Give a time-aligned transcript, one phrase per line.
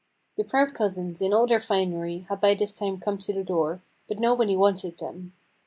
[0.35, 3.83] The proud cousins, in all their finery, had by this time come to the door,
[4.07, 5.33] but nobody wanted them.